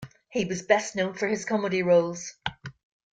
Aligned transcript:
He 0.29 0.45
was 0.45 0.63
best 0.63 0.95
known 0.95 1.13
for 1.13 1.27
his 1.27 1.45
comedy 1.45 1.83
roles. 1.83 2.33